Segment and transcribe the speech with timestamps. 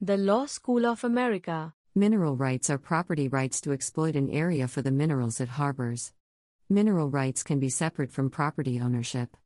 [0.00, 1.74] The Law School of America.
[1.92, 6.12] Mineral rights are property rights to exploit an area for the minerals it harbors.
[6.68, 9.36] Mineral rights can be separate from property ownership.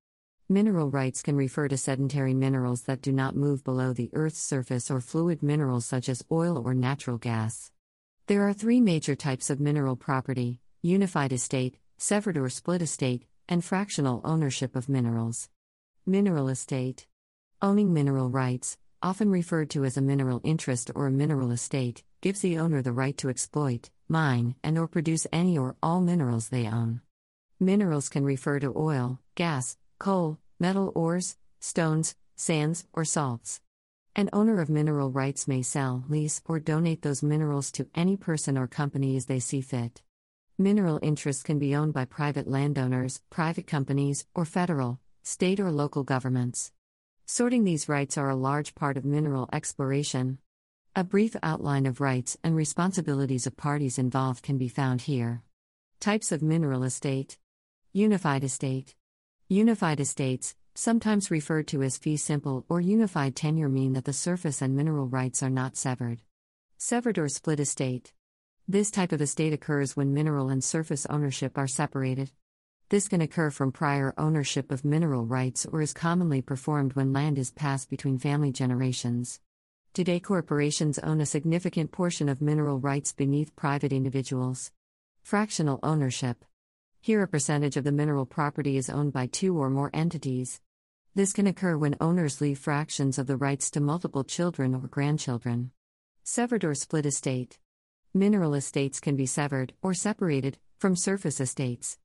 [0.50, 4.90] Mineral rights can refer to sedentary minerals that do not move below the Earth's surface
[4.90, 7.72] or fluid minerals such as oil or natural gas.
[8.26, 13.64] There are three major types of mineral property unified estate, severed or split estate, and
[13.64, 15.48] fractional ownership of minerals.
[16.04, 17.06] Mineral estate.
[17.62, 22.40] Owning mineral rights, often referred to as a mineral interest or a mineral estate, gives
[22.40, 26.66] the owner the right to exploit, mine, and or produce any or all minerals they
[26.66, 27.00] own.
[27.58, 33.60] Minerals can refer to oil, gas, coal, metal ores, stones, sands, or salts.
[34.14, 38.58] An owner of mineral rights may sell, lease, or donate those minerals to any person
[38.58, 40.02] or company as they see fit.
[40.58, 46.04] Mineral interests can be owned by private landowners, private companies, or federal, state, or local
[46.04, 46.72] governments.
[47.26, 50.38] Sorting these rights are a large part of mineral exploration.
[50.94, 55.42] A brief outline of rights and responsibilities of parties involved can be found here.
[56.00, 57.38] Types of mineral estate
[57.92, 58.94] Unified estate.
[59.48, 64.60] Unified estates, sometimes referred to as fee simple or unified tenure, mean that the surface
[64.60, 66.20] and mineral rights are not severed.
[66.76, 68.12] Severed or split estate.
[68.66, 72.30] This type of estate occurs when mineral and surface ownership are separated.
[72.92, 77.38] This can occur from prior ownership of mineral rights or is commonly performed when land
[77.38, 79.40] is passed between family generations.
[79.94, 84.72] Today, corporations own a significant portion of mineral rights beneath private individuals.
[85.22, 86.44] Fractional ownership.
[87.00, 90.60] Here, a percentage of the mineral property is owned by two or more entities.
[91.14, 95.70] This can occur when owners leave fractions of the rights to multiple children or grandchildren.
[96.24, 97.58] Severed or split estate.
[98.12, 101.96] Mineral estates can be severed, or separated, from surface estates.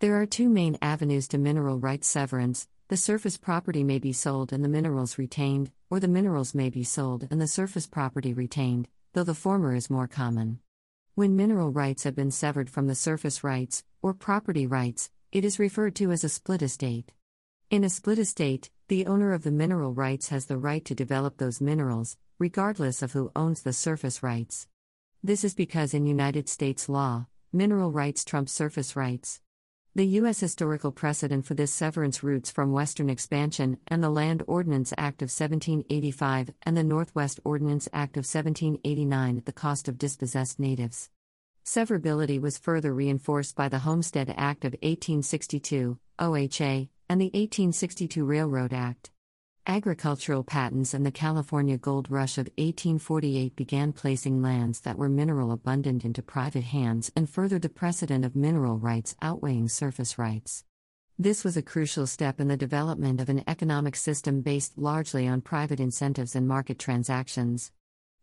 [0.00, 4.50] There are two main avenues to mineral rights severance the surface property may be sold
[4.50, 8.88] and the minerals retained, or the minerals may be sold and the surface property retained,
[9.12, 10.58] though the former is more common.
[11.16, 15.58] When mineral rights have been severed from the surface rights, or property rights, it is
[15.58, 17.12] referred to as a split estate.
[17.68, 21.36] In a split estate, the owner of the mineral rights has the right to develop
[21.36, 24.66] those minerals, regardless of who owns the surface rights.
[25.22, 29.42] This is because in United States law, mineral rights trump surface rights.
[30.00, 30.40] The U.S.
[30.40, 35.26] historical precedent for this severance roots from Western expansion and the Land Ordinance Act of
[35.26, 41.10] 1785 and the Northwest Ordinance Act of 1789 at the cost of dispossessed natives.
[41.66, 48.72] Severability was further reinforced by the Homestead Act of 1862, OHA, and the 1862 Railroad
[48.72, 49.10] Act.
[49.66, 55.52] Agricultural patents and the California gold rush of 1848 began placing lands that were mineral
[55.52, 60.64] abundant into private hands and furthered the precedent of mineral rights outweighing surface rights.
[61.18, 65.42] This was a crucial step in the development of an economic system based largely on
[65.42, 67.70] private incentives and market transactions.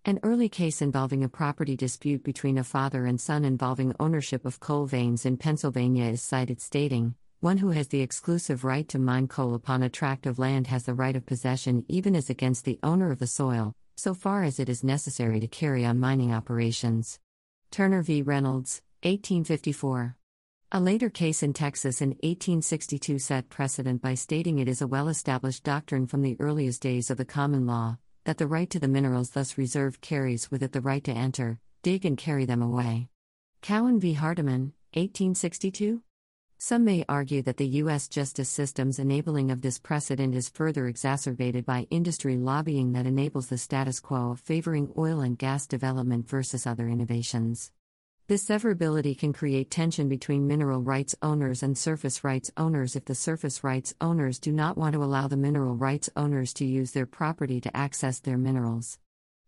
[0.05, 4.59] An early case involving a property dispute between a father and son involving ownership of
[4.59, 9.27] coal veins in Pennsylvania is cited stating, one who has the exclusive right to mine
[9.27, 12.79] coal upon a tract of land has the right of possession even as against the
[12.81, 17.19] owner of the soil, so far as it is necessary to carry on mining operations.
[17.69, 18.23] Turner v.
[18.23, 20.15] Reynolds, 1854.
[20.71, 25.07] A later case in Texas in 1862 set precedent by stating it is a well
[25.07, 28.89] established doctrine from the earliest days of the common law that the right to the
[28.89, 33.07] minerals thus reserved carries with it the right to enter, dig, and carry them away.
[33.61, 34.15] Cowan v.
[34.15, 36.01] Hardeman, 1862.
[36.59, 38.07] Some may argue that the U.S.
[38.07, 43.59] justice system's enabling of this precedent is further exacerbated by industry lobbying that enables the
[43.59, 47.71] status quo of favoring oil and gas development versus other innovations.
[48.25, 53.13] This severability can create tension between mineral rights owners and surface rights owners if the
[53.13, 57.05] surface rights owners do not want to allow the mineral rights owners to use their
[57.05, 58.97] property to access their minerals.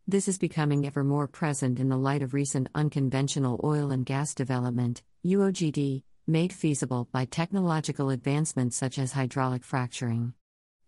[0.08, 4.36] This is becoming ever more present in the light of recent unconventional oil and gas
[4.36, 10.34] development, UOGD, made feasible by technological advancements such as hydraulic fracturing.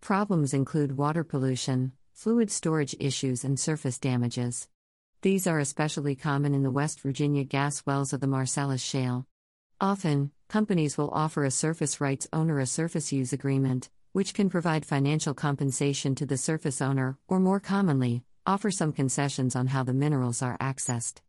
[0.00, 4.68] Problems include water pollution, fluid storage issues, and surface damages.
[5.22, 9.26] These are especially common in the West Virginia gas wells of the Marcellus Shale.
[9.80, 14.86] Often, companies will offer a surface rights owner a surface use agreement, which can provide
[14.86, 19.92] financial compensation to the surface owner, or more commonly, offer some concessions on how the
[19.92, 21.20] minerals are accessed.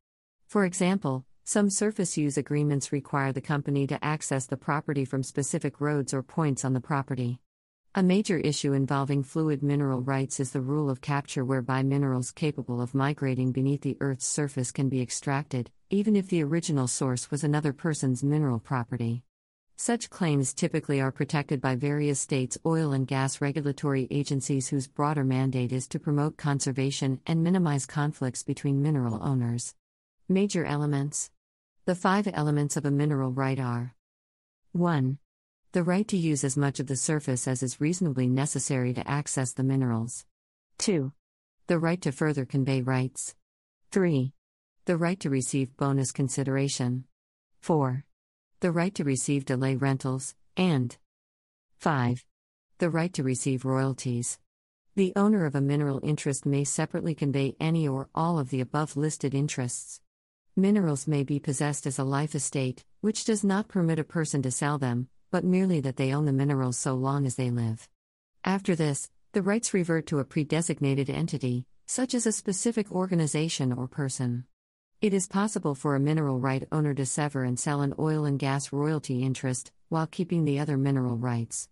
[0.45, 5.81] For example, some surface use agreements require the company to access the property from specific
[5.81, 7.39] roads or points on the property.
[7.95, 12.81] A major issue involving fluid mineral rights is the rule of capture, whereby minerals capable
[12.81, 17.43] of migrating beneath the Earth's surface can be extracted, even if the original source was
[17.43, 19.23] another person's mineral property.
[19.75, 25.23] Such claims typically are protected by various states' oil and gas regulatory agencies whose broader
[25.23, 29.75] mandate is to promote conservation and minimize conflicts between mineral owners.
[30.29, 31.29] Major elements
[31.85, 33.95] The five elements of a mineral right are
[34.71, 35.17] 1.
[35.73, 39.53] The right to use as much of the surface as is reasonably necessary to access
[39.53, 40.25] the minerals.
[40.77, 41.11] 2.
[41.67, 43.35] The right to further convey rights.
[43.91, 44.33] 3.
[44.85, 47.05] The right to receive bonus consideration.
[47.61, 48.03] 4
[48.63, 50.95] the right to receive delay rentals, and
[51.79, 52.25] 5.
[52.77, 54.39] The right to receive royalties.
[54.95, 58.95] The owner of a mineral interest may separately convey any or all of the above
[58.95, 59.99] listed interests.
[60.55, 64.51] Minerals may be possessed as a life estate, which does not permit a person to
[64.51, 67.89] sell them, but merely that they own the minerals so long as they live.
[68.43, 73.73] After this, the rights revert to a pre designated entity, such as a specific organization
[73.73, 74.45] or person.
[75.01, 78.37] It is possible for a mineral right owner to sever and sell an oil and
[78.37, 81.67] gas royalty interest, while keeping the other mineral rights.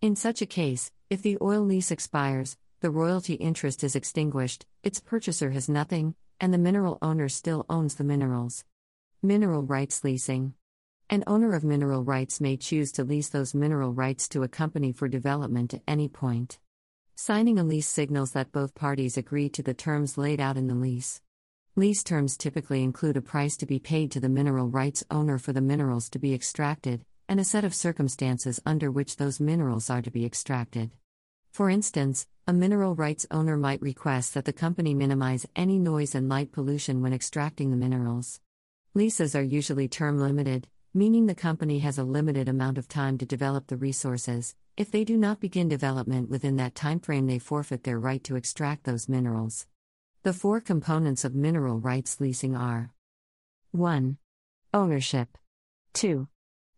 [0.00, 5.00] In such a case, if the oil lease expires, the royalty interest is extinguished, its
[5.00, 8.64] purchaser has nothing, and the mineral owner still owns the minerals.
[9.22, 10.54] Mineral rights leasing.
[11.10, 14.92] An owner of mineral rights may choose to lease those mineral rights to a company
[14.92, 16.58] for development at any point.
[17.16, 20.74] Signing a lease signals that both parties agree to the terms laid out in the
[20.74, 21.20] lease.
[21.76, 25.52] Lease terms typically include a price to be paid to the mineral rights owner for
[25.52, 30.02] the minerals to be extracted, and a set of circumstances under which those minerals are
[30.02, 30.90] to be extracted.
[31.52, 36.28] For instance, a mineral rights owner might request that the company minimize any noise and
[36.28, 38.40] light pollution when extracting the minerals.
[38.92, 43.24] Leases are usually term limited, meaning the company has a limited amount of time to
[43.24, 44.56] develop the resources.
[44.76, 48.82] If they do not begin development within that timeframe, they forfeit their right to extract
[48.82, 49.68] those minerals.
[50.24, 52.90] The four components of mineral rights leasing are
[53.70, 54.18] 1.
[54.74, 55.38] Ownership,
[55.92, 56.26] 2.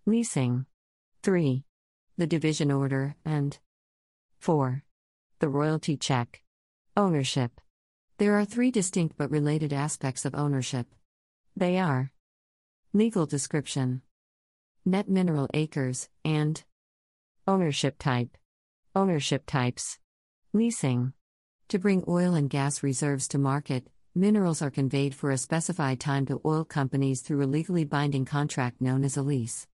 [0.04, 0.66] Leasing,
[1.22, 1.64] 3.
[2.18, 3.58] The division order, and
[4.36, 4.84] 4.
[5.42, 6.40] The royalty check.
[6.96, 7.60] Ownership.
[8.18, 10.86] There are three distinct but related aspects of ownership.
[11.56, 12.12] They are
[12.92, 14.02] legal description,
[14.84, 16.62] net mineral acres, and
[17.48, 18.38] ownership type.
[18.94, 19.98] Ownership types.
[20.52, 21.12] Leasing.
[21.70, 26.24] To bring oil and gas reserves to market, minerals are conveyed for a specified time
[26.26, 29.66] to oil companies through a legally binding contract known as a lease.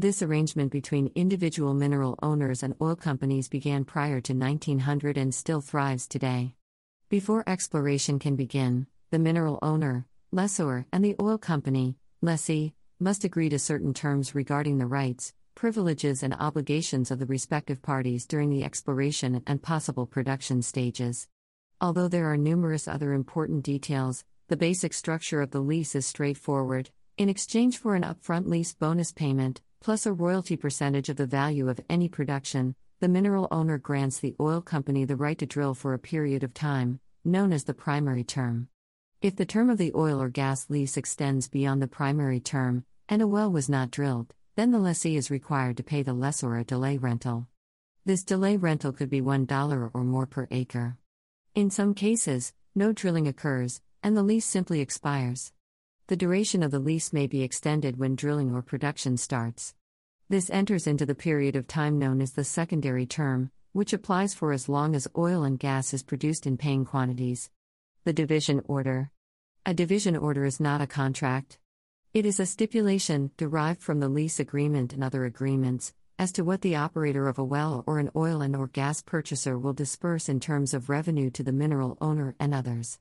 [0.00, 5.60] This arrangement between individual mineral owners and oil companies began prior to 1900 and still
[5.60, 6.54] thrives today.
[7.08, 13.48] Before exploration can begin, the mineral owner, lessor, and the oil company, lessee, must agree
[13.48, 18.62] to certain terms regarding the rights, privileges, and obligations of the respective parties during the
[18.62, 21.26] exploration and possible production stages.
[21.80, 26.90] Although there are numerous other important details, the basic structure of the lease is straightforward.
[27.16, 31.68] In exchange for an upfront lease bonus payment, plus a royalty percentage of the value
[31.68, 35.94] of any production, the mineral owner grants the oil company the right to drill for
[35.94, 38.68] a period of time, known as the primary term.
[39.20, 43.22] If the term of the oil or gas lease extends beyond the primary term, and
[43.22, 46.64] a well was not drilled, then the lessee is required to pay the lessor a
[46.64, 47.46] delay rental.
[48.04, 50.96] This delay rental could be $1 or more per acre.
[51.54, 55.52] In some cases, no drilling occurs, and the lease simply expires.
[56.08, 59.74] The duration of the lease may be extended when drilling or production starts.
[60.30, 64.52] This enters into the period of time known as the secondary term, which applies for
[64.52, 67.50] as long as oil and gas is produced in paying quantities.
[68.04, 69.10] The division order.
[69.66, 71.58] A division order is not a contract.
[72.14, 76.62] It is a stipulation, derived from the lease agreement and other agreements, as to what
[76.62, 80.40] the operator of a well or an oil and or gas purchaser will disperse in
[80.40, 82.98] terms of revenue to the mineral owner and others.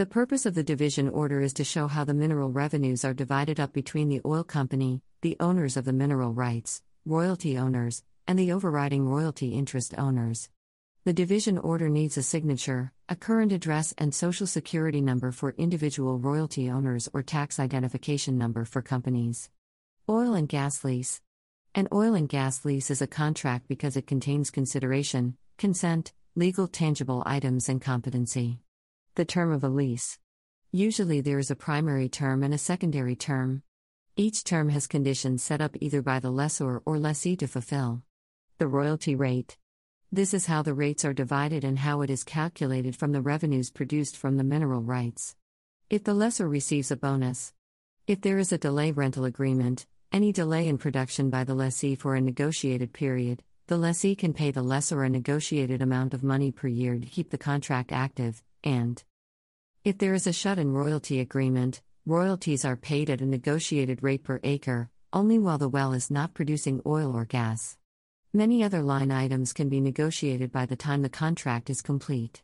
[0.00, 3.60] The purpose of the division order is to show how the mineral revenues are divided
[3.60, 8.50] up between the oil company, the owners of the mineral rights, royalty owners, and the
[8.50, 10.48] overriding royalty interest owners.
[11.04, 16.18] The division order needs a signature, a current address, and social security number for individual
[16.18, 19.50] royalty owners or tax identification number for companies.
[20.08, 21.20] Oil and gas lease.
[21.74, 27.22] An oil and gas lease is a contract because it contains consideration, consent, legal tangible
[27.26, 28.60] items, and competency.
[29.20, 30.18] The term of a lease.
[30.72, 33.62] Usually there is a primary term and a secondary term.
[34.16, 38.00] Each term has conditions set up either by the lessor or lessee to fulfill.
[38.56, 39.58] The royalty rate.
[40.10, 43.68] This is how the rates are divided and how it is calculated from the revenues
[43.68, 45.36] produced from the mineral rights.
[45.90, 47.52] If the lessor receives a bonus.
[48.06, 52.14] If there is a delay rental agreement, any delay in production by the lessee for
[52.14, 56.68] a negotiated period, the lessee can pay the lessor a negotiated amount of money per
[56.68, 59.04] year to keep the contract active, and
[59.82, 64.22] if there is a shut in royalty agreement, royalties are paid at a negotiated rate
[64.22, 67.78] per acre, only while the well is not producing oil or gas.
[68.34, 72.42] Many other line items can be negotiated by the time the contract is complete.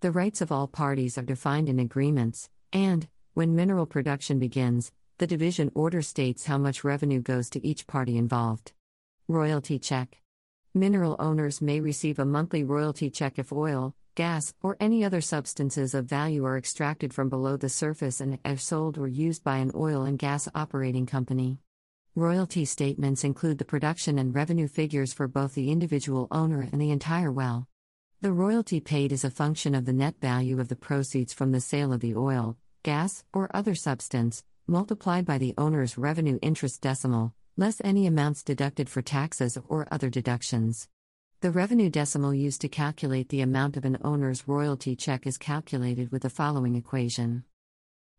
[0.00, 5.26] The rights of all parties are defined in agreements, and, when mineral production begins, the
[5.26, 8.72] division order states how much revenue goes to each party involved.
[9.26, 10.20] Royalty check.
[10.74, 15.94] Mineral owners may receive a monthly royalty check if oil, gas, or any other substances
[15.94, 19.72] of value are extracted from below the surface and are sold or used by an
[19.74, 21.58] oil and gas operating company.
[22.14, 26.92] Royalty statements include the production and revenue figures for both the individual owner and the
[26.92, 27.66] entire well.
[28.20, 31.60] The royalty paid is a function of the net value of the proceeds from the
[31.60, 37.34] sale of the oil, gas, or other substance, multiplied by the owner's revenue interest decimal,
[37.56, 40.88] less any amounts deducted for taxes or other deductions.
[41.44, 46.10] The revenue decimal used to calculate the amount of an owner's royalty check is calculated
[46.10, 47.44] with the following equation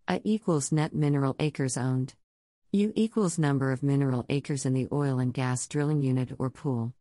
[0.08, 2.13] A equals net mineral acres owned.
[2.72, 6.94] U equals number of mineral acres in the oil and gas drilling unit or pool.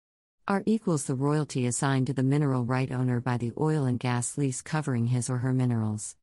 [0.49, 4.39] R equals the royalty assigned to the mineral right owner by the oil and gas
[4.39, 6.17] lease covering his or her minerals.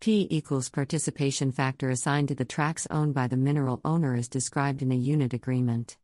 [0.00, 4.82] P equals participation factor assigned to the tracts owned by the mineral owner as described
[4.82, 5.96] in a unit agreement.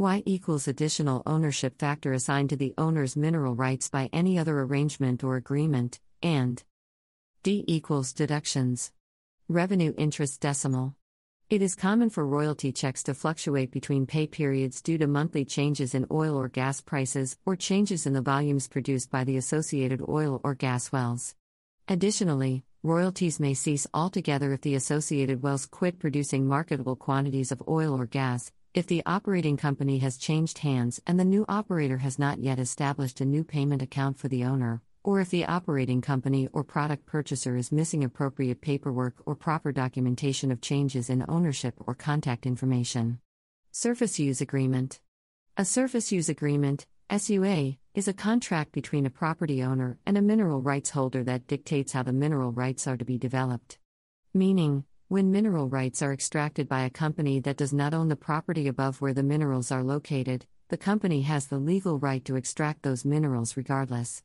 [0.00, 5.22] Y equals additional ownership factor assigned to the owner's mineral rights by any other arrangement
[5.22, 6.64] or agreement, and
[7.42, 8.92] D equals deductions.
[9.46, 10.94] Revenue interest decimal.
[11.50, 15.94] It is common for royalty checks to fluctuate between pay periods due to monthly changes
[15.94, 20.40] in oil or gas prices or changes in the volumes produced by the associated oil
[20.42, 21.34] or gas wells.
[21.88, 28.00] Additionally, royalties may cease altogether if the associated wells quit producing marketable quantities of oil
[28.00, 32.38] or gas, if the operating company has changed hands and the new operator has not
[32.38, 36.62] yet established a new payment account for the owner, or if the operating company or
[36.62, 42.46] product purchaser is missing appropriate paperwork or proper documentation of changes in ownership or contact
[42.46, 43.18] information.
[43.72, 45.00] Surface Use Agreement
[45.56, 50.62] A surface use agreement, SUA, is a contract between a property owner and a mineral
[50.62, 53.78] rights holder that dictates how the mineral rights are to be developed.
[54.32, 58.68] Meaning, when mineral rights are extracted by a company that does not own the property
[58.68, 63.04] above where the minerals are located, the company has the legal right to extract those
[63.04, 64.22] minerals regardless.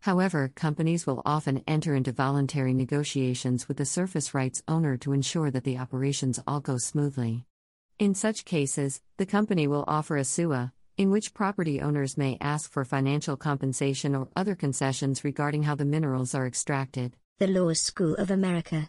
[0.00, 5.50] However, companies will often enter into voluntary negotiations with the surface rights owner to ensure
[5.50, 7.44] that the operations all go smoothly.
[7.98, 12.70] In such cases, the company will offer a SUA, in which property owners may ask
[12.70, 17.18] for financial compensation or other concessions regarding how the minerals are extracted.
[17.38, 18.88] The Law School of America.